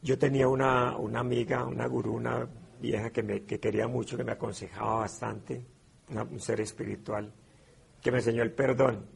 yo 0.00 0.18
tenía 0.18 0.48
una, 0.48 0.96
una 0.96 1.20
amiga, 1.20 1.64
una 1.64 1.86
gurú, 1.86 2.14
una 2.14 2.48
vieja 2.80 3.10
que, 3.10 3.22
me, 3.22 3.42
que 3.44 3.60
quería 3.60 3.86
mucho, 3.86 4.16
que 4.16 4.24
me 4.24 4.32
aconsejaba 4.32 5.00
bastante, 5.00 5.64
un 6.08 6.40
ser 6.40 6.60
espiritual, 6.60 7.32
que 8.00 8.10
me 8.10 8.18
enseñó 8.18 8.42
el 8.42 8.52
perdón. 8.52 9.06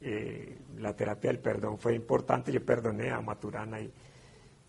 Eh, 0.00 0.58
la 0.78 0.94
terapia 0.96 1.30
del 1.30 1.40
perdón 1.40 1.78
fue 1.78 1.94
importante, 1.94 2.50
yo 2.50 2.64
perdoné 2.64 3.10
a 3.10 3.20
Maturana 3.20 3.80
y, 3.80 3.92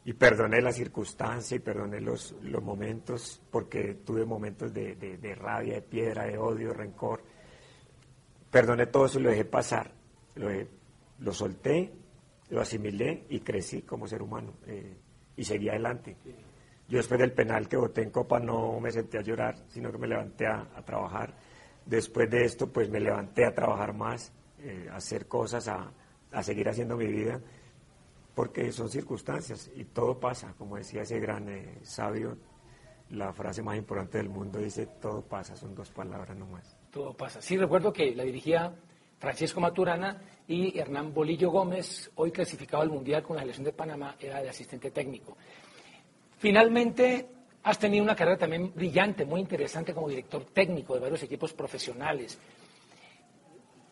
y 0.05 0.13
perdoné 0.13 0.61
la 0.61 0.71
circunstancia 0.71 1.55
y 1.55 1.59
perdoné 1.59 2.01
los, 2.01 2.35
los 2.41 2.61
momentos, 2.61 3.41
porque 3.49 3.95
tuve 4.05 4.25
momentos 4.25 4.73
de, 4.73 4.95
de, 4.95 5.35
rabia, 5.35 5.75
de 5.75 5.81
piedra, 5.81 6.25
de 6.25 6.37
odio, 6.37 6.73
rencor. 6.73 7.23
Perdoné 8.51 8.87
todo 8.87 9.05
eso 9.05 9.19
y 9.19 9.23
lo 9.23 9.29
dejé 9.29 9.45
pasar, 9.45 9.91
lo, 10.35 10.49
lo 11.19 11.33
solté, 11.33 11.91
lo 12.49 12.61
asimilé 12.61 13.25
y 13.29 13.39
crecí 13.39 13.81
como 13.81 14.07
ser 14.07 14.21
humano 14.21 14.53
eh, 14.67 14.97
y 15.37 15.43
seguí 15.43 15.69
adelante. 15.69 16.15
Yo 16.93 16.97
después 16.97 17.19
del 17.19 17.31
penal 17.31 17.67
que 17.67 17.75
voté 17.75 18.03
en 18.03 18.11
Copa 18.11 18.39
no 18.39 18.79
me 18.79 18.91
senté 18.91 19.17
a 19.17 19.21
llorar, 19.23 19.55
sino 19.67 19.91
que 19.91 19.97
me 19.97 20.05
levanté 20.05 20.45
a, 20.45 20.63
trabajar. 20.85 21.33
Después 21.87 22.29
de 22.29 22.45
esto, 22.45 22.71
pues 22.71 22.87
me 22.87 22.99
levanté 22.99 23.47
a 23.47 23.55
trabajar 23.55 23.95
más, 23.95 24.31
eh, 24.59 24.89
a 24.91 24.97
hacer 24.97 25.27
cosas, 25.27 25.67
a, 25.67 25.91
seguir 26.43 26.69
haciendo 26.69 26.95
mi 26.95 27.07
vida, 27.07 27.41
porque 28.35 28.71
son 28.71 28.89
circunstancias 28.89 29.71
y 29.75 29.85
todo 29.85 30.19
pasa, 30.19 30.53
como 30.55 30.77
decía 30.77 31.01
ese 31.01 31.19
gran 31.19 31.49
eh, 31.49 31.79
sabio, 31.81 32.37
la 33.09 33.33
frase 33.33 33.63
más 33.63 33.75
importante 33.75 34.19
del 34.19 34.29
mundo 34.29 34.59
dice, 34.59 34.85
todo 35.01 35.23
pasa, 35.23 35.55
son 35.55 35.73
dos 35.73 35.89
palabras 35.89 36.37
nomás. 36.37 36.77
Todo 36.91 37.17
pasa. 37.17 37.41
Sí, 37.41 37.57
recuerdo 37.57 37.91
que 37.91 38.13
la 38.13 38.23
dirigía 38.23 38.71
Francisco 39.17 39.59
Maturana 39.59 40.21
y 40.47 40.77
Hernán 40.77 41.11
Bolillo 41.11 41.49
Gómez, 41.49 42.11
hoy 42.13 42.31
clasificado 42.31 42.83
al 42.83 42.91
Mundial 42.91 43.23
con 43.23 43.35
la 43.35 43.41
selección 43.41 43.65
de 43.65 43.73
Panamá, 43.73 44.15
era 44.19 44.43
de 44.43 44.49
asistente 44.49 44.91
técnico. 44.91 45.35
Finalmente, 46.43 47.25
has 47.63 47.79
tenido 47.79 48.03
una 48.03 48.17
carrera 48.17 48.37
también 48.37 48.73
brillante, 48.75 49.23
muy 49.23 49.39
interesante 49.39 49.93
como 49.93 50.09
director 50.09 50.43
técnico 50.43 50.93
de 50.93 50.99
varios 50.99 51.23
equipos 51.23 51.53
profesionales. 51.53 52.37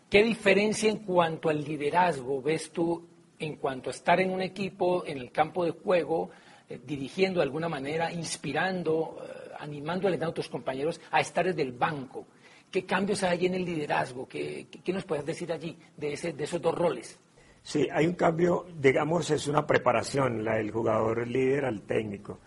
¿Qué 0.09 0.21
diferencia 0.21 0.89
en 0.89 0.97
cuanto 0.97 1.47
al 1.47 1.63
liderazgo 1.63 2.41
ves 2.41 2.69
tú 2.73 3.07
en 3.39 3.55
cuanto 3.55 3.89
a 3.89 3.93
estar 3.93 4.19
en 4.19 4.31
un 4.31 4.41
equipo, 4.41 5.05
en 5.05 5.19
el 5.19 5.31
campo 5.31 5.63
de 5.63 5.71
juego, 5.71 6.31
eh, 6.67 6.77
dirigiendo 6.85 7.39
de 7.39 7.45
alguna 7.45 7.69
manera, 7.69 8.11
inspirando, 8.11 9.23
eh, 9.23 9.51
animando, 9.57 10.09
a 10.09 10.33
tus 10.33 10.49
compañeros 10.49 10.99
a 11.09 11.21
estar 11.21 11.45
desde 11.45 11.61
el 11.61 11.71
banco? 11.71 12.25
¿Qué 12.69 12.85
cambios 12.85 13.23
hay 13.23 13.45
en 13.45 13.55
el 13.55 13.63
liderazgo? 13.63 14.27
¿Qué, 14.27 14.67
nos 14.87 15.05
puedes 15.05 15.25
decir 15.25 15.53
allí 15.53 15.77
de, 15.95 16.33
de 16.33 16.43
esos 16.43 16.61
dos 16.61 16.75
roles? 16.75 17.17
Sí, 17.63 17.87
hay 17.91 18.07
un 18.07 18.15
cambio, 18.15 18.65
digamos, 18.79 19.29
es 19.29 19.47
una 19.47 19.65
preparación, 19.67 20.43
la 20.43 20.55
del 20.55 20.71
jugador 20.71 21.27
líder 21.27 21.65
al 21.65 21.81
técnico. 21.81 22.39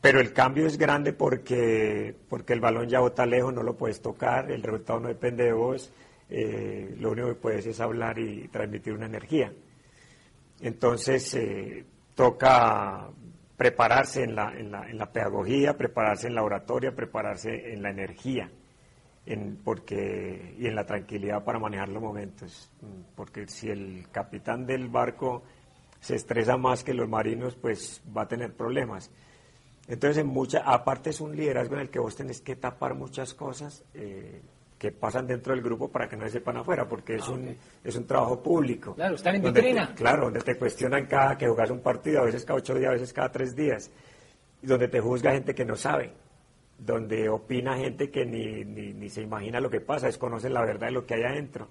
Pero 0.00 0.20
el 0.20 0.32
cambio 0.32 0.66
es 0.66 0.76
grande 0.76 1.12
porque, 1.12 2.14
porque 2.28 2.52
el 2.52 2.60
balón 2.60 2.88
ya 2.88 3.00
bota 3.00 3.26
lejos, 3.26 3.52
no 3.54 3.62
lo 3.62 3.76
puedes 3.76 4.00
tocar, 4.02 4.50
el 4.50 4.62
resultado 4.62 5.00
no 5.00 5.08
depende 5.08 5.44
de 5.44 5.52
vos, 5.52 5.90
eh, 6.28 6.94
lo 6.98 7.12
único 7.12 7.28
que 7.28 7.34
puedes 7.34 7.66
es 7.66 7.80
hablar 7.80 8.18
y 8.18 8.48
transmitir 8.48 8.92
una 8.92 9.06
energía. 9.06 9.52
Entonces, 10.60 11.34
eh, 11.34 11.84
toca 12.14 13.08
prepararse 13.56 14.22
en 14.22 14.34
la, 14.36 14.52
en, 14.56 14.70
la, 14.70 14.88
en 14.88 14.98
la 14.98 15.10
pedagogía, 15.10 15.76
prepararse 15.76 16.28
en 16.28 16.34
la 16.34 16.42
oratoria, 16.42 16.94
prepararse 16.94 17.72
en 17.72 17.82
la 17.82 17.90
energía 17.90 18.50
en, 19.26 19.56
porque, 19.56 20.54
y 20.58 20.66
en 20.66 20.74
la 20.74 20.86
tranquilidad 20.86 21.44
para 21.44 21.58
manejar 21.58 21.88
los 21.88 22.02
momentos. 22.02 22.70
Porque 23.14 23.46
si 23.48 23.68
el 23.68 24.06
capitán 24.10 24.66
del 24.66 24.88
barco 24.88 25.42
se 26.00 26.14
estresa 26.14 26.56
más 26.56 26.84
que 26.84 26.94
los 26.94 27.08
marinos, 27.08 27.56
pues 27.56 28.00
va 28.16 28.22
a 28.22 28.28
tener 28.28 28.54
problemas. 28.54 29.10
Entonces, 29.88 30.18
en 30.18 30.28
mucha, 30.28 30.60
aparte 30.60 31.10
es 31.10 31.20
un 31.20 31.34
liderazgo 31.34 31.74
en 31.74 31.82
el 31.82 31.90
que 31.90 31.98
vos 31.98 32.14
tenés 32.14 32.40
que 32.40 32.56
tapar 32.56 32.94
muchas 32.94 33.34
cosas 33.34 33.84
eh, 33.94 34.40
que 34.78 34.92
pasan 34.92 35.26
dentro 35.26 35.54
del 35.54 35.62
grupo 35.62 35.88
para 35.88 36.08
que 36.08 36.16
no 36.16 36.24
se 36.26 36.32
sepan 36.32 36.58
afuera, 36.58 36.88
porque 36.88 37.16
es, 37.16 37.24
ah, 37.26 37.32
un, 37.32 37.56
es 37.82 37.96
un 37.96 38.06
trabajo 38.06 38.42
público. 38.42 38.94
Claro, 38.94 39.14
están 39.14 39.36
en 39.36 39.42
vitrina. 39.42 39.94
claro, 39.94 40.24
donde 40.24 40.40
te 40.40 40.56
cuestionan 40.56 41.06
cada 41.06 41.36
que 41.36 41.48
jugas 41.48 41.70
un 41.70 41.80
partido, 41.80 42.20
a 42.20 42.24
veces 42.24 42.44
cada 42.44 42.58
ocho 42.58 42.74
días, 42.74 42.90
a 42.90 42.92
veces 42.92 43.12
cada 43.12 43.30
tres 43.30 43.54
días, 43.54 43.90
y 44.62 44.66
donde 44.66 44.88
te 44.88 45.00
juzga 45.00 45.32
gente 45.32 45.54
que 45.54 45.64
no 45.64 45.76
sabe 45.76 46.12
donde 46.78 47.28
opina 47.28 47.76
gente 47.76 48.10
que 48.10 48.24
ni, 48.24 48.64
ni, 48.64 49.08
se 49.08 49.22
imagina 49.22 49.60
lo 49.60 49.70
que 49.70 49.80
pasa, 49.80 50.06
desconocen 50.06 50.52
la 50.52 50.64
verdad 50.64 50.88
de 50.88 50.92
lo 50.92 51.06
que 51.06 51.14
hay 51.14 51.22
adentro. 51.22 51.68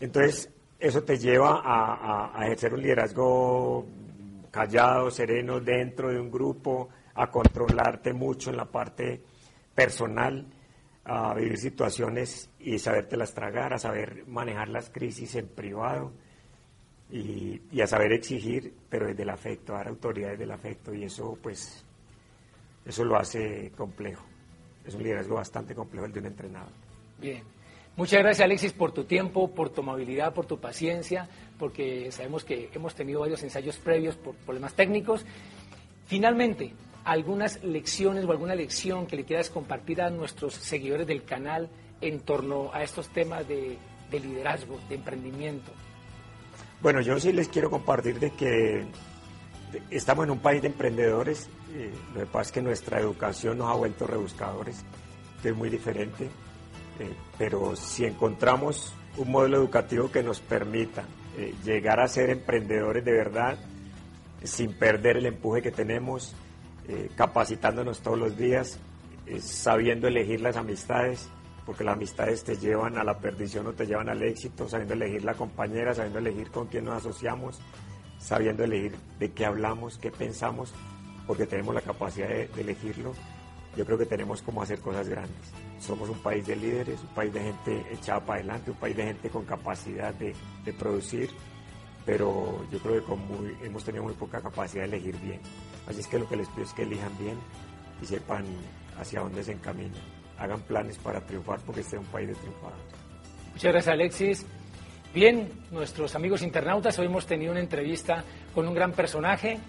Entonces, 0.00 0.50
eso 0.78 1.02
te 1.02 1.18
lleva 1.18 1.62
a, 1.64 2.44
ejercer 2.44 2.74
un 2.74 2.82
liderazgo 2.82 3.86
callado, 4.50 5.10
sereno, 5.10 5.60
dentro 5.60 6.10
de 6.10 6.20
un 6.20 6.30
grupo, 6.30 6.88
a 7.14 7.30
controlarte 7.30 8.12
mucho 8.12 8.50
en 8.50 8.56
la 8.56 8.66
parte 8.66 9.22
personal, 9.74 10.46
a 11.04 11.34
vivir 11.34 11.58
situaciones 11.58 12.50
y 12.58 12.78
sabértelas 12.78 13.34
tragar, 13.34 13.74
a 13.74 13.78
saber 13.78 14.24
manejar 14.26 14.68
las 14.68 14.90
crisis 14.90 15.34
en 15.34 15.48
privado 15.48 16.12
y, 17.10 17.80
a 17.80 17.86
saber 17.86 18.12
exigir, 18.12 18.74
pero 18.88 19.06
desde 19.06 19.22
el 19.22 19.30
afecto, 19.30 19.74
a 19.74 19.78
dar 19.78 19.88
autoridad 19.88 20.30
desde 20.30 20.44
el 20.44 20.50
afecto 20.50 20.94
y 20.94 21.04
eso 21.04 21.38
pues 21.42 21.84
eso 22.84 23.04
lo 23.04 23.16
hace 23.16 23.72
complejo. 23.76 24.24
Es 24.84 24.94
un 24.94 25.02
liderazgo 25.02 25.36
bastante 25.36 25.74
complejo 25.74 26.06
el 26.06 26.12
de 26.12 26.20
un 26.20 26.26
entrenador. 26.26 26.72
Bien. 27.20 27.42
Muchas 27.96 28.20
gracias 28.20 28.44
Alexis 28.44 28.72
por 28.72 28.90
tu 28.90 29.04
tiempo, 29.04 29.54
por 29.54 29.70
tu 29.70 29.82
amabilidad, 29.82 30.34
por 30.34 30.46
tu 30.46 30.58
paciencia, 30.58 31.28
porque 31.58 32.10
sabemos 32.10 32.44
que 32.44 32.68
hemos 32.74 32.94
tenido 32.94 33.20
varios 33.20 33.42
ensayos 33.44 33.76
previos 33.76 34.16
por 34.16 34.34
problemas 34.34 34.74
técnicos. 34.74 35.24
Finalmente, 36.06 36.72
algunas 37.04 37.62
lecciones 37.62 38.24
o 38.24 38.32
alguna 38.32 38.56
lección 38.56 39.06
que 39.06 39.16
le 39.16 39.24
quieras 39.24 39.48
compartir 39.48 40.02
a 40.02 40.10
nuestros 40.10 40.54
seguidores 40.54 41.06
del 41.06 41.22
canal 41.22 41.68
en 42.00 42.20
torno 42.20 42.70
a 42.72 42.82
estos 42.82 43.08
temas 43.08 43.46
de, 43.46 43.78
liderazgo, 44.10 44.80
de 44.88 44.96
emprendimiento. 44.96 45.70
Bueno, 46.80 47.00
yo 47.00 47.18
sí 47.20 47.32
les 47.32 47.48
quiero 47.48 47.70
compartir 47.70 48.18
de 48.18 48.30
que 48.30 48.84
estamos 49.90 50.24
en 50.24 50.30
un 50.30 50.38
país 50.38 50.62
de 50.62 50.68
emprendedores, 50.68 51.48
eh, 51.74 51.92
lo 52.14 52.20
que 52.20 52.26
pasa 52.26 52.42
es 52.42 52.52
que 52.52 52.62
nuestra 52.62 53.00
educación 53.00 53.58
nos 53.58 53.70
ha 53.70 53.74
vuelto 53.74 54.06
rebuscadores, 54.06 54.84
que 55.42 55.50
es 55.50 55.56
muy 55.56 55.70
diferente, 55.70 56.24
eh, 56.98 57.14
pero 57.38 57.74
si 57.76 58.04
encontramos 58.04 58.94
un 59.16 59.30
modelo 59.30 59.58
educativo 59.58 60.10
que 60.10 60.22
nos 60.22 60.40
permita 60.40 61.04
eh, 61.36 61.54
llegar 61.64 62.00
a 62.00 62.08
ser 62.08 62.30
emprendedores 62.30 63.04
de 63.04 63.12
verdad, 63.12 63.58
sin 64.42 64.74
perder 64.74 65.16
el 65.16 65.26
empuje 65.26 65.62
que 65.62 65.70
tenemos, 65.70 66.34
capacitándonos 67.16 68.02
todos 68.02 68.18
los 68.18 68.36
días, 68.36 68.78
sabiendo 69.40 70.06
elegir 70.06 70.42
las 70.42 70.58
amistades, 70.58 71.30
porque 71.64 71.82
las 71.82 71.94
amistades 71.94 72.44
te 72.44 72.58
llevan 72.58 72.98
a 72.98 73.04
la 73.04 73.18
perdición 73.18 73.66
o 73.66 73.72
te 73.72 73.86
llevan 73.86 74.10
al 74.10 74.22
éxito, 74.22 74.68
sabiendo 74.68 74.92
elegir 74.92 75.24
la 75.24 75.32
compañera, 75.32 75.94
sabiendo 75.94 76.18
elegir 76.18 76.50
con 76.50 76.66
quién 76.66 76.84
nos 76.84 76.98
asociamos, 76.98 77.58
sabiendo 78.24 78.64
elegir 78.64 78.92
de 79.18 79.30
qué 79.32 79.44
hablamos, 79.44 79.98
qué 79.98 80.10
pensamos, 80.10 80.72
porque 81.26 81.46
tenemos 81.46 81.74
la 81.74 81.82
capacidad 81.82 82.28
de, 82.28 82.48
elegirlo. 82.56 83.12
Yo 83.76 83.84
creo 83.84 83.98
que 83.98 84.06
tenemos 84.06 84.40
como 84.40 84.62
hacer 84.62 84.80
cosas 84.80 85.08
grandes. 85.08 85.52
Somos 85.78 86.08
un 86.08 86.18
país 86.18 86.46
de 86.46 86.56
líderes, 86.56 87.00
un 87.02 87.14
país 87.14 87.32
de 87.34 87.40
gente 87.40 87.84
echada 87.92 88.20
para 88.20 88.38
adelante, 88.38 88.70
un 88.70 88.76
país 88.78 88.96
de 88.96 89.04
gente 89.04 89.28
con 89.28 89.44
capacidad 89.44 90.14
de, 90.14 90.34
producir, 90.78 91.30
pero 92.06 92.64
yo 92.72 92.78
creo 92.78 92.94
que 92.94 93.02
con 93.02 93.18
muy, 93.26 93.54
hemos 93.62 93.84
tenido 93.84 94.04
muy 94.04 94.14
poca 94.14 94.40
capacidad 94.40 94.84
de 94.84 94.96
elegir 94.96 95.16
bien. 95.20 95.40
Así 95.86 96.00
es 96.00 96.06
que 96.06 96.18
lo 96.18 96.26
que 96.26 96.36
les 96.36 96.48
pido 96.48 96.62
es 96.62 96.72
que 96.72 96.82
elijan 96.82 97.12
bien 97.18 97.36
y 98.00 98.06
sepan 98.06 98.44
hacia 98.98 99.20
dónde 99.20 99.44
se 99.44 99.52
encaminan. 99.52 100.00
Hagan 100.38 100.60
planes 100.62 100.96
para 100.98 101.20
triunfar 101.20 101.60
porque 101.60 101.82
este 101.82 101.96
es 101.96 102.02
un 102.02 102.08
país 102.08 102.28
de 102.28 102.34
triunfadores. 102.34 102.84
Muchas 103.52 103.72
gracias, 103.72 103.92
Alexis. 103.92 104.46
Bien, 105.14 105.48
nuestros 105.70 106.16
amigos 106.16 106.42
internautas, 106.42 106.98
hoy 106.98 107.06
hemos 107.06 107.24
tenido 107.24 107.52
una 107.52 107.60
entrevista 107.60 108.24
con 108.52 108.66
un 108.66 108.74
gran 108.74 108.90
personaje, 108.90 109.60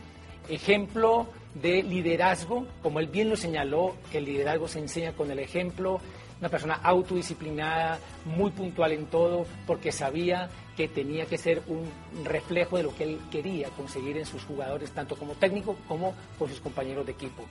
ejemplo 0.49 1.27
de 1.53 1.83
liderazgo, 1.83 2.65
como 2.81 2.99
él 2.99 3.05
bien 3.05 3.29
lo 3.29 3.37
señaló, 3.37 3.95
el 4.11 4.25
liderazgo 4.25 4.67
se 4.67 4.79
enseña 4.79 5.11
con 5.11 5.29
el 5.29 5.37
ejemplo, 5.37 6.01
una 6.39 6.49
persona 6.49 6.79
autodisciplinada, 6.81 7.99
muy 8.25 8.49
puntual 8.49 8.93
en 8.93 9.05
todo, 9.05 9.45
porque 9.67 9.91
sabía 9.91 10.49
que 10.75 10.87
tenía 10.87 11.27
que 11.27 11.37
ser 11.37 11.61
un 11.67 11.91
reflejo 12.25 12.77
de 12.77 12.83
lo 12.83 12.95
que 12.95 13.03
él 13.03 13.19
quería 13.29 13.69
conseguir 13.69 14.17
en 14.17 14.25
sus 14.25 14.43
jugadores, 14.45 14.89
tanto 14.93 15.15
como 15.15 15.33
técnico 15.33 15.77
como 15.87 16.15
con 16.39 16.49
sus 16.49 16.59
compañeros 16.59 17.05
de 17.05 17.11
equipo. 17.11 17.45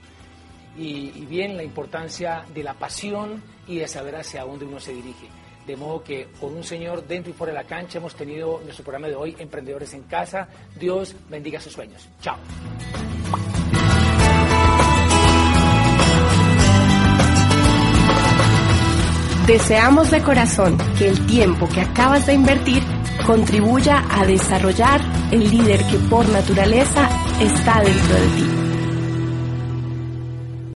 Y, 0.77 1.11
bien 1.27 1.55
la 1.55 1.63
importancia 1.63 2.43
de 2.53 2.61
la 2.61 2.73
pasión 2.73 3.41
y 3.65 3.77
de 3.77 3.87
saber 3.87 4.17
hacia 4.17 4.43
dónde 4.43 4.65
uno 4.65 4.81
se 4.81 4.93
dirige. 4.93 5.29
De 5.65 5.75
modo 5.75 6.03
que 6.03 6.27
con 6.39 6.55
un 6.55 6.63
señor 6.63 7.07
dentro 7.07 7.31
y 7.31 7.33
fuera 7.33 7.53
de 7.53 7.59
la 7.59 7.65
cancha 7.65 7.97
hemos 7.97 8.15
tenido 8.15 8.61
nuestro 8.63 8.83
programa 8.83 9.07
de 9.07 9.15
hoy, 9.15 9.35
Emprendedores 9.39 9.93
en 9.93 10.03
Casa. 10.03 10.47
Dios 10.79 11.15
bendiga 11.29 11.59
sus 11.59 11.73
sueños. 11.73 12.07
Chao. 12.21 12.37
Deseamos 19.47 20.09
de 20.09 20.23
corazón 20.23 20.75
que 20.97 21.07
el 21.07 21.25
tiempo 21.27 21.69
que 21.69 21.81
acabas 21.81 22.25
de 22.25 22.33
invertir 22.33 22.81
contribuya 23.27 24.03
a 24.09 24.25
desarrollar 24.25 25.01
el 25.31 25.51
líder 25.51 25.85
que 25.85 25.97
por 26.09 26.27
naturaleza 26.29 27.07
está 27.39 27.81
dentro 27.81 28.15
de 28.15 28.27
ti. 28.27 28.64